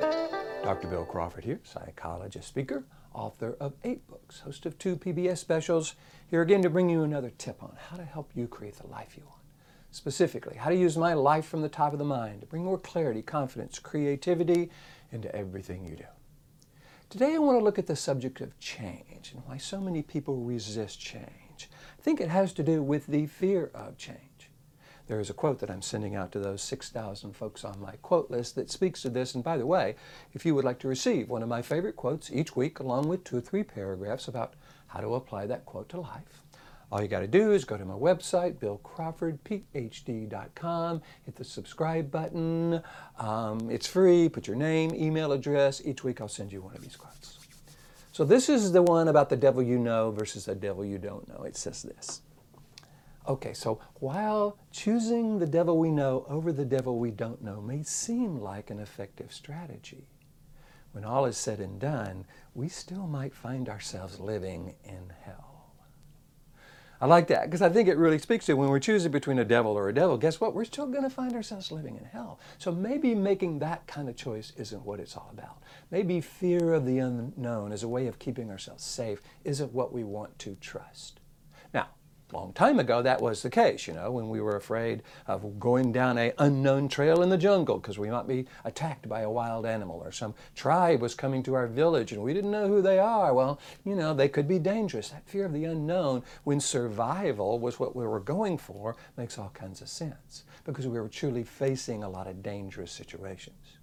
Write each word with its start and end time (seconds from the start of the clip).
Dr. 0.00 0.88
Bill 0.88 1.04
Crawford 1.04 1.44
here, 1.44 1.60
psychologist, 1.62 2.48
speaker, 2.48 2.84
author 3.12 3.56
of 3.60 3.74
eight 3.84 4.06
books, 4.08 4.40
host 4.40 4.66
of 4.66 4.78
two 4.78 4.96
PBS 4.96 5.38
specials, 5.38 5.94
here 6.28 6.42
again 6.42 6.62
to 6.62 6.70
bring 6.70 6.88
you 6.88 7.02
another 7.02 7.30
tip 7.38 7.62
on 7.62 7.76
how 7.90 7.96
to 7.96 8.04
help 8.04 8.30
you 8.34 8.48
create 8.48 8.76
the 8.76 8.86
life 8.86 9.14
you 9.16 9.22
want. 9.24 9.40
Specifically, 9.90 10.56
how 10.56 10.70
to 10.70 10.76
use 10.76 10.96
my 10.96 11.14
life 11.14 11.44
from 11.44 11.62
the 11.62 11.68
top 11.68 11.92
of 11.92 11.98
the 11.98 12.04
mind 12.04 12.40
to 12.40 12.46
bring 12.46 12.64
more 12.64 12.78
clarity, 12.78 13.22
confidence, 13.22 13.78
creativity 13.78 14.70
into 15.12 15.34
everything 15.34 15.84
you 15.84 15.96
do. 15.96 16.04
Today 17.08 17.34
I 17.36 17.38
want 17.38 17.60
to 17.60 17.64
look 17.64 17.78
at 17.78 17.86
the 17.86 17.94
subject 17.94 18.40
of 18.40 18.58
change 18.58 19.30
and 19.32 19.42
why 19.46 19.58
so 19.58 19.80
many 19.80 20.02
people 20.02 20.38
resist 20.38 20.98
change. 20.98 21.68
I 21.98 22.02
think 22.02 22.20
it 22.20 22.30
has 22.30 22.52
to 22.54 22.64
do 22.64 22.82
with 22.82 23.06
the 23.06 23.26
fear 23.26 23.70
of 23.74 23.96
change. 23.96 24.18
There 25.06 25.20
is 25.20 25.28
a 25.28 25.34
quote 25.34 25.58
that 25.60 25.70
I'm 25.70 25.82
sending 25.82 26.14
out 26.14 26.32
to 26.32 26.38
those 26.38 26.62
6,000 26.62 27.34
folks 27.34 27.64
on 27.64 27.80
my 27.80 27.96
quote 28.00 28.30
list 28.30 28.54
that 28.54 28.70
speaks 28.70 29.02
to 29.02 29.10
this. 29.10 29.34
And 29.34 29.44
by 29.44 29.58
the 29.58 29.66
way, 29.66 29.96
if 30.32 30.46
you 30.46 30.54
would 30.54 30.64
like 30.64 30.78
to 30.78 30.88
receive 30.88 31.28
one 31.28 31.42
of 31.42 31.48
my 31.48 31.60
favorite 31.60 31.96
quotes 31.96 32.32
each 32.32 32.56
week, 32.56 32.78
along 32.78 33.08
with 33.08 33.22
two 33.22 33.36
or 33.36 33.42
three 33.42 33.64
paragraphs 33.64 34.28
about 34.28 34.54
how 34.86 35.00
to 35.00 35.14
apply 35.14 35.46
that 35.46 35.66
quote 35.66 35.90
to 35.90 36.00
life, 36.00 36.44
all 36.90 37.02
you 37.02 37.08
got 37.08 37.20
to 37.20 37.26
do 37.26 37.52
is 37.52 37.64
go 37.64 37.76
to 37.76 37.84
my 37.84 37.94
website, 37.94 38.60
billcrawfordphd.com, 38.60 41.02
hit 41.24 41.34
the 41.34 41.44
subscribe 41.44 42.10
button. 42.10 42.80
Um, 43.18 43.68
it's 43.68 43.86
free. 43.86 44.28
Put 44.28 44.46
your 44.46 44.56
name, 44.56 44.94
email 44.94 45.32
address. 45.32 45.82
Each 45.84 46.04
week 46.04 46.20
I'll 46.20 46.28
send 46.28 46.52
you 46.52 46.62
one 46.62 46.76
of 46.76 46.82
these 46.82 46.96
quotes. 46.96 47.40
So 48.12 48.24
this 48.24 48.48
is 48.48 48.72
the 48.72 48.82
one 48.82 49.08
about 49.08 49.28
the 49.28 49.36
devil 49.36 49.62
you 49.62 49.78
know 49.78 50.12
versus 50.12 50.44
the 50.44 50.54
devil 50.54 50.84
you 50.84 50.98
don't 50.98 51.26
know. 51.28 51.42
It 51.42 51.56
says 51.56 51.82
this. 51.82 52.20
Okay, 53.26 53.54
so 53.54 53.80
while 53.94 54.58
choosing 54.70 55.38
the 55.38 55.46
devil 55.46 55.78
we 55.78 55.90
know 55.90 56.26
over 56.28 56.52
the 56.52 56.64
devil 56.64 56.98
we 56.98 57.10
don't 57.10 57.42
know 57.42 57.62
may 57.62 57.82
seem 57.82 58.38
like 58.38 58.68
an 58.68 58.78
effective 58.78 59.32
strategy, 59.32 60.08
when 60.92 61.04
all 61.04 61.24
is 61.24 61.38
said 61.38 61.58
and 61.58 61.80
done, 61.80 62.26
we 62.54 62.68
still 62.68 63.06
might 63.06 63.34
find 63.34 63.68
ourselves 63.68 64.20
living 64.20 64.74
in 64.84 65.10
hell. 65.24 65.72
I 67.00 67.06
like 67.06 67.26
that 67.28 67.44
because 67.44 67.62
I 67.62 67.70
think 67.70 67.88
it 67.88 67.96
really 67.96 68.18
speaks 68.18 68.44
to 68.46 68.54
when 68.54 68.68
we're 68.68 68.78
choosing 68.78 69.10
between 69.10 69.38
a 69.38 69.44
devil 69.44 69.72
or 69.72 69.88
a 69.88 69.94
devil, 69.94 70.18
guess 70.18 70.38
what? 70.38 70.54
We're 70.54 70.64
still 70.64 70.86
going 70.86 71.02
to 71.02 71.10
find 71.10 71.32
ourselves 71.32 71.72
living 71.72 71.96
in 71.96 72.04
hell. 72.04 72.38
So 72.58 72.72
maybe 72.72 73.14
making 73.14 73.58
that 73.60 73.86
kind 73.86 74.08
of 74.08 74.16
choice 74.16 74.52
isn't 74.56 74.84
what 74.84 75.00
it's 75.00 75.16
all 75.16 75.30
about. 75.32 75.62
Maybe 75.90 76.20
fear 76.20 76.74
of 76.74 76.84
the 76.84 76.98
unknown 76.98 77.72
as 77.72 77.82
a 77.82 77.88
way 77.88 78.06
of 78.06 78.18
keeping 78.18 78.50
ourselves 78.50 78.84
safe 78.84 79.22
isn't 79.44 79.72
what 79.72 79.92
we 79.92 80.04
want 80.04 80.38
to 80.40 80.56
trust 80.60 81.20
long 82.34 82.52
time 82.52 82.78
ago 82.78 83.02
that 83.02 83.20
was 83.20 83.42
the 83.42 83.50
case, 83.50 83.86
you 83.86 83.94
know, 83.94 84.10
when 84.10 84.28
we 84.28 84.40
were 84.40 84.56
afraid 84.56 85.02
of 85.26 85.58
going 85.58 85.92
down 85.92 86.18
a 86.18 86.32
unknown 86.38 86.88
trail 86.88 87.22
in 87.22 87.28
the 87.28 87.38
jungle 87.38 87.78
because 87.78 87.98
we 87.98 88.10
might 88.10 88.26
be 88.26 88.46
attacked 88.64 89.08
by 89.08 89.20
a 89.20 89.30
wild 89.30 89.64
animal 89.64 90.00
or 90.04 90.12
some 90.12 90.34
tribe 90.54 91.00
was 91.00 91.14
coming 91.14 91.42
to 91.42 91.54
our 91.54 91.66
village 91.66 92.12
and 92.12 92.22
we 92.22 92.34
didn't 92.34 92.50
know 92.50 92.68
who 92.68 92.82
they 92.82 92.98
are. 92.98 93.32
Well, 93.32 93.60
you 93.84 93.94
know, 93.94 94.14
they 94.14 94.28
could 94.28 94.48
be 94.48 94.58
dangerous. 94.58 95.10
That 95.10 95.28
fear 95.28 95.46
of 95.46 95.52
the 95.52 95.64
unknown 95.64 96.22
when 96.44 96.60
survival 96.60 97.58
was 97.58 97.78
what 97.78 97.94
we 97.94 98.06
were 98.06 98.20
going 98.20 98.58
for 98.58 98.96
makes 99.16 99.38
all 99.38 99.50
kinds 99.54 99.80
of 99.80 99.88
sense 99.88 100.44
because 100.64 100.86
we 100.86 101.00
were 101.00 101.08
truly 101.08 101.44
facing 101.44 102.02
a 102.02 102.08
lot 102.08 102.26
of 102.26 102.42
dangerous 102.42 102.92
situations. 102.92 103.78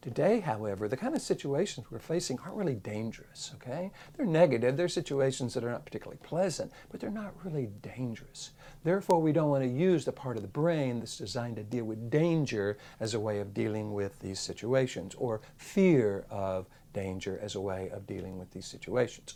Today, 0.00 0.38
however, 0.38 0.86
the 0.86 0.96
kind 0.96 1.16
of 1.16 1.20
situations 1.20 1.90
we're 1.90 1.98
facing 1.98 2.38
aren't 2.38 2.54
really 2.54 2.76
dangerous, 2.76 3.52
okay? 3.56 3.90
They're 4.16 4.26
negative. 4.26 4.76
They're 4.76 4.88
situations 4.88 5.54
that 5.54 5.64
are 5.64 5.72
not 5.72 5.84
particularly 5.84 6.20
pleasant, 6.22 6.70
but 6.88 7.00
they're 7.00 7.10
not 7.10 7.34
really 7.44 7.70
dangerous. 7.82 8.52
Therefore, 8.84 9.20
we 9.20 9.32
don't 9.32 9.50
want 9.50 9.64
to 9.64 9.68
use 9.68 10.04
the 10.04 10.12
part 10.12 10.36
of 10.36 10.42
the 10.42 10.48
brain 10.48 11.00
that's 11.00 11.18
designed 11.18 11.56
to 11.56 11.64
deal 11.64 11.84
with 11.84 12.10
danger 12.10 12.78
as 13.00 13.14
a 13.14 13.20
way 13.20 13.40
of 13.40 13.52
dealing 13.52 13.92
with 13.92 14.20
these 14.20 14.38
situations, 14.38 15.16
or 15.16 15.40
fear 15.56 16.26
of 16.30 16.68
danger 16.92 17.38
as 17.42 17.56
a 17.56 17.60
way 17.60 17.88
of 17.88 18.06
dealing 18.06 18.38
with 18.38 18.52
these 18.52 18.66
situations. 18.66 19.34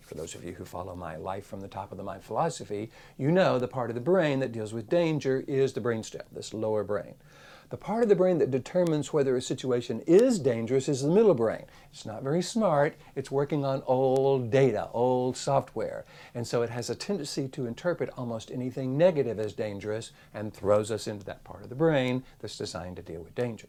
For 0.00 0.14
those 0.14 0.34
of 0.34 0.44
you 0.44 0.52
who 0.52 0.66
follow 0.66 0.94
my 0.94 1.16
life 1.16 1.46
from 1.46 1.60
the 1.60 1.68
top 1.68 1.90
of 1.90 1.96
the 1.96 2.04
mind 2.04 2.22
philosophy, 2.22 2.90
you 3.16 3.32
know 3.32 3.58
the 3.58 3.66
part 3.66 3.90
of 3.90 3.94
the 3.94 4.00
brain 4.00 4.40
that 4.40 4.52
deals 4.52 4.74
with 4.74 4.90
danger 4.90 5.42
is 5.48 5.72
the 5.72 5.80
brainstem, 5.80 6.22
this 6.32 6.52
lower 6.52 6.84
brain. 6.84 7.14
The 7.68 7.76
part 7.76 8.04
of 8.04 8.08
the 8.08 8.14
brain 8.14 8.38
that 8.38 8.52
determines 8.52 9.12
whether 9.12 9.34
a 9.34 9.42
situation 9.42 10.00
is 10.06 10.38
dangerous 10.38 10.88
is 10.88 11.02
the 11.02 11.10
middle 11.10 11.34
brain. 11.34 11.64
It's 11.90 12.06
not 12.06 12.22
very 12.22 12.40
smart. 12.40 12.94
It's 13.16 13.28
working 13.28 13.64
on 13.64 13.82
old 13.86 14.52
data, 14.52 14.88
old 14.92 15.36
software. 15.36 16.04
And 16.32 16.46
so 16.46 16.62
it 16.62 16.70
has 16.70 16.90
a 16.90 16.94
tendency 16.94 17.48
to 17.48 17.66
interpret 17.66 18.10
almost 18.16 18.52
anything 18.52 18.96
negative 18.96 19.40
as 19.40 19.52
dangerous 19.52 20.12
and 20.32 20.54
throws 20.54 20.92
us 20.92 21.08
into 21.08 21.26
that 21.26 21.42
part 21.42 21.64
of 21.64 21.68
the 21.68 21.74
brain 21.74 22.22
that's 22.38 22.56
designed 22.56 22.96
to 22.96 23.02
deal 23.02 23.22
with 23.22 23.34
danger. 23.34 23.66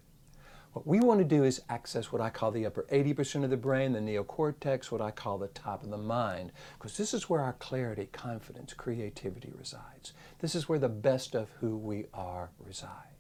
What 0.74 0.85
we 0.85 1.00
want 1.00 1.19
to 1.22 1.25
do 1.25 1.44
is 1.44 1.64
access 1.68 2.12
what 2.12 2.22
I 2.22 2.29
call 2.29 2.52
the 2.52 2.68
upper 2.68 2.85
80% 2.91 3.44
of 3.44 3.50
the 3.50 3.58
brain, 3.58 3.94
the 3.94 4.00
neocortex, 4.00 4.91
what 4.91 5.02
I 5.02 5.09
call 5.09 5.40
the 5.40 5.47
top 5.47 5.81
of 5.81 5.90
the 5.90 5.97
mind, 5.97 6.52
because 6.78 6.97
this 6.97 7.16
is 7.16 7.31
where 7.31 7.41
our 7.41 7.53
clarity, 7.53 8.09
confidence, 8.12 8.75
creativity 8.75 9.52
resides. 9.58 10.14
This 10.38 10.53
is 10.53 10.69
where 10.69 10.78
the 10.78 10.88
best 10.88 11.34
of 11.34 11.50
who 11.62 11.75
we 11.75 12.06
are 12.14 12.52
resides. 12.64 13.16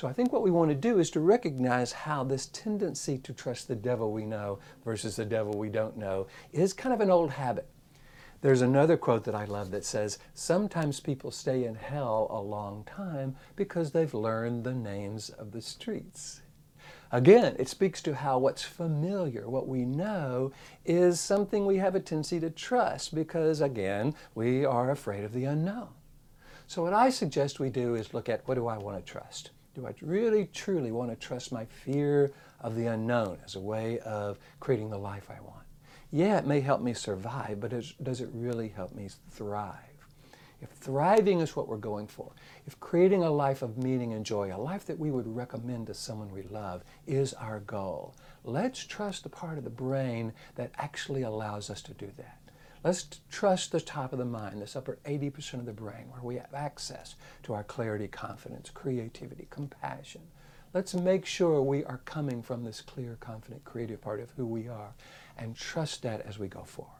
So 0.00 0.08
I 0.08 0.14
think 0.14 0.32
what 0.32 0.40
we 0.40 0.50
want 0.50 0.70
to 0.70 0.74
do 0.74 0.98
is 0.98 1.10
to 1.10 1.20
recognize 1.20 1.92
how 1.92 2.24
this 2.24 2.46
tendency 2.46 3.18
to 3.18 3.34
trust 3.34 3.68
the 3.68 3.76
devil 3.76 4.12
we 4.12 4.24
know 4.24 4.58
versus 4.82 5.16
the 5.16 5.26
devil 5.26 5.52
we 5.52 5.68
don't 5.68 5.98
know 5.98 6.26
is 6.52 6.72
kind 6.72 6.94
of 6.94 7.02
an 7.02 7.10
old 7.10 7.32
habit. 7.32 7.68
There's 8.40 8.62
another 8.62 8.96
quote 8.96 9.24
that 9.24 9.34
I 9.34 9.44
love 9.44 9.70
that 9.72 9.84
says, 9.84 10.18
Sometimes 10.32 11.00
people 11.00 11.30
stay 11.30 11.64
in 11.64 11.74
hell 11.74 12.28
a 12.30 12.40
long 12.40 12.84
time 12.84 13.36
because 13.56 13.92
they've 13.92 14.14
learned 14.14 14.64
the 14.64 14.72
names 14.72 15.28
of 15.28 15.52
the 15.52 15.60
streets. 15.60 16.40
Again, 17.12 17.54
it 17.58 17.68
speaks 17.68 18.00
to 18.00 18.14
how 18.14 18.38
what's 18.38 18.62
familiar, 18.62 19.50
what 19.50 19.68
we 19.68 19.84
know, 19.84 20.50
is 20.86 21.20
something 21.20 21.66
we 21.66 21.76
have 21.76 21.94
a 21.94 22.00
tendency 22.00 22.40
to 22.40 22.48
trust 22.48 23.14
because, 23.14 23.60
again, 23.60 24.14
we 24.34 24.64
are 24.64 24.90
afraid 24.90 25.24
of 25.24 25.34
the 25.34 25.44
unknown. 25.44 25.88
So, 26.66 26.84
what 26.84 26.94
I 26.94 27.10
suggest 27.10 27.60
we 27.60 27.68
do 27.68 27.96
is 27.96 28.14
look 28.14 28.30
at 28.30 28.48
what 28.48 28.54
do 28.54 28.66
I 28.66 28.78
want 28.78 28.96
to 28.96 29.12
trust? 29.12 29.50
Do 29.80 29.86
I 29.86 29.94
really, 30.02 30.46
truly 30.52 30.92
want 30.92 31.10
to 31.10 31.16
trust 31.16 31.52
my 31.52 31.64
fear 31.64 32.32
of 32.60 32.76
the 32.76 32.88
unknown 32.88 33.38
as 33.46 33.54
a 33.54 33.60
way 33.60 33.98
of 34.00 34.38
creating 34.58 34.90
the 34.90 34.98
life 34.98 35.30
I 35.30 35.40
want? 35.40 35.64
Yeah, 36.12 36.36
it 36.36 36.46
may 36.46 36.60
help 36.60 36.82
me 36.82 36.92
survive, 36.92 37.60
but 37.60 37.70
does 37.70 38.20
it 38.20 38.28
really 38.34 38.68
help 38.68 38.94
me 38.94 39.08
thrive? 39.30 39.74
If 40.60 40.68
thriving 40.68 41.40
is 41.40 41.56
what 41.56 41.66
we're 41.66 41.78
going 41.78 42.08
for, 42.08 42.30
if 42.66 42.78
creating 42.78 43.22
a 43.22 43.30
life 43.30 43.62
of 43.62 43.78
meaning 43.78 44.12
and 44.12 44.26
joy, 44.26 44.54
a 44.54 44.60
life 44.60 44.84
that 44.84 44.98
we 44.98 45.10
would 45.10 45.34
recommend 45.34 45.86
to 45.86 45.94
someone 45.94 46.30
we 46.30 46.42
love, 46.42 46.84
is 47.06 47.32
our 47.32 47.60
goal, 47.60 48.14
let's 48.44 48.84
trust 48.84 49.22
the 49.22 49.30
part 49.30 49.56
of 49.56 49.64
the 49.64 49.70
brain 49.70 50.34
that 50.56 50.72
actually 50.76 51.22
allows 51.22 51.70
us 51.70 51.80
to 51.82 51.94
do 51.94 52.10
that. 52.18 52.36
Let's 52.82 53.20
trust 53.30 53.72
the 53.72 53.80
top 53.80 54.14
of 54.14 54.18
the 54.18 54.24
mind, 54.24 54.62
this 54.62 54.74
upper 54.74 54.98
80% 55.04 55.54
of 55.54 55.66
the 55.66 55.72
brain, 55.72 56.06
where 56.10 56.22
we 56.22 56.36
have 56.36 56.54
access 56.54 57.14
to 57.42 57.52
our 57.52 57.62
clarity, 57.62 58.08
confidence, 58.08 58.70
creativity, 58.70 59.48
compassion. 59.50 60.22
Let's 60.72 60.94
make 60.94 61.26
sure 61.26 61.60
we 61.60 61.84
are 61.84 62.00
coming 62.06 62.42
from 62.42 62.64
this 62.64 62.80
clear, 62.80 63.18
confident, 63.20 63.64
creative 63.64 64.00
part 64.00 64.20
of 64.20 64.30
who 64.30 64.46
we 64.46 64.66
are 64.66 64.94
and 65.36 65.54
trust 65.54 66.02
that 66.04 66.22
as 66.22 66.38
we 66.38 66.48
go 66.48 66.62
forward. 66.62 66.94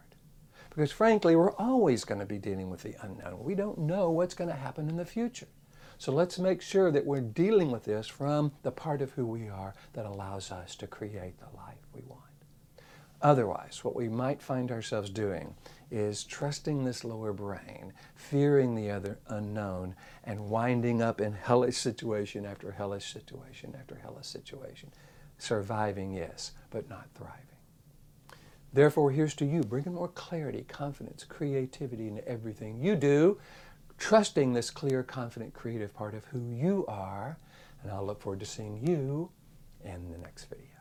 Because 0.69 0.93
frankly, 0.93 1.35
we're 1.35 1.55
always 1.55 2.05
going 2.05 2.21
to 2.21 2.27
be 2.27 2.39
dealing 2.39 2.69
with 2.69 2.83
the 2.83 2.97
unknown. 3.01 3.43
We 3.43 3.55
don't 3.55 3.79
know 3.79 4.11
what's 4.11 4.35
going 4.35 4.51
to 4.51 4.57
happen 4.57 4.89
in 4.91 4.97
the 4.97 5.07
future. 5.07 5.49
So 5.97 6.13
let's 6.13 6.39
make 6.39 6.61
sure 6.61 6.91
that 6.91 7.07
we're 7.07 7.21
dealing 7.21 7.71
with 7.71 7.85
this 7.85 8.07
from 8.07 8.53
the 8.63 8.71
part 8.71 9.01
of 9.01 9.13
who 9.13 9.27
we 9.27 9.49
are 9.49 9.75
that 9.95 10.07
allows 10.07 10.51
us 10.51 10.75
to 10.77 10.87
create 10.87 11.39
the 11.39 11.57
life 11.57 11.79
we 11.95 12.03
want. 12.07 12.21
Otherwise, 13.23 13.85
what 13.85 13.95
we 13.95 14.09
might 14.09 14.41
find 14.41 14.71
ourselves 14.71 15.11
doing 15.11 15.55
is 15.91 16.25
trusting 16.25 16.85
this 16.85 17.05
lower 17.05 17.33
brain, 17.33 17.93
fearing 18.15 18.75
the 18.75 18.91
other 18.91 19.19
unknown, 19.29 19.95
and 20.25 20.49
winding 20.49 21.03
up 21.03 21.21
in 21.21 21.33
hellish 21.33 21.77
situation 21.77 22.47
after 22.47 22.73
hellish 22.73 23.13
situation 23.13 23.75
after 23.79 23.97
hellish 23.97 24.27
situation. 24.27 24.91
Surviving, 25.37 26.13
yes, 26.13 26.53
but 26.71 26.89
not 26.89 27.09
thriving. 27.15 27.37
Therefore, 28.73 29.11
here's 29.11 29.35
to 29.35 29.45
you, 29.45 29.63
bringing 29.63 29.95
more 29.95 30.09
clarity, 30.09 30.65
confidence, 30.69 31.25
creativity 31.25 32.09
into 32.09 32.27
everything 32.27 32.79
you 32.79 32.95
do, 32.95 33.39
trusting 33.99 34.53
this 34.53 34.71
clear, 34.71 35.03
confident, 35.03 35.53
creative 35.53 35.93
part 35.93 36.15
of 36.15 36.25
who 36.27 36.41
you 36.51 36.87
are. 36.87 37.37
And 37.83 37.91
I'll 37.91 38.07
look 38.07 38.21
forward 38.21 38.41
to 38.41 38.47
seeing 38.47 38.87
you 38.87 39.31
in 39.85 40.11
the 40.13 40.19
next 40.19 40.45
video. 40.45 40.80